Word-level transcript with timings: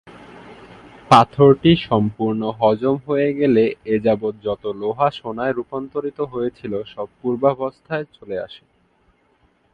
পাথরটি 1.11 1.71
সম্পূর্ণ 1.87 2.41
হজম 2.59 2.95
হয়ে 3.07 3.29
গেলে 3.33 3.63
এযাবৎ 3.85 4.33
যত 4.43 4.63
লোহা 4.81 5.07
সোনায় 5.11 5.53
রূপান্তরিত 5.53 6.19
হয়েছিল 6.33 6.73
সব 6.93 7.07
পূর্বাবস্থায় 7.21 8.05
চলে 8.13 8.37
আসে। 8.39 8.63